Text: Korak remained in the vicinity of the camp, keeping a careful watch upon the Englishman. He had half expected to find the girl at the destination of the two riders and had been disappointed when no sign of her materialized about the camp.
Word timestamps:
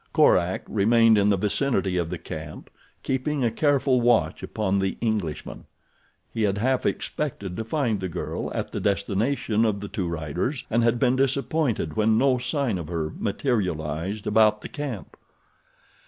Korak 0.13 0.63
remained 0.67 1.15
in 1.19 1.29
the 1.29 1.37
vicinity 1.37 1.95
of 1.95 2.09
the 2.09 2.17
camp, 2.17 2.71
keeping 3.03 3.43
a 3.43 3.51
careful 3.51 4.01
watch 4.01 4.41
upon 4.41 4.79
the 4.79 4.97
Englishman. 4.99 5.65
He 6.33 6.41
had 6.41 6.57
half 6.57 6.87
expected 6.87 7.55
to 7.55 7.63
find 7.63 7.99
the 7.99 8.09
girl 8.09 8.51
at 8.55 8.71
the 8.71 8.79
destination 8.79 9.63
of 9.63 9.79
the 9.79 9.87
two 9.87 10.07
riders 10.07 10.65
and 10.71 10.83
had 10.83 10.97
been 10.97 11.17
disappointed 11.17 11.97
when 11.97 12.17
no 12.17 12.39
sign 12.39 12.79
of 12.79 12.87
her 12.87 13.13
materialized 13.19 14.25
about 14.25 14.61
the 14.61 14.69
camp. 14.69 15.15